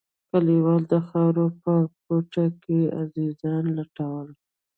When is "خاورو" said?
1.07-1.45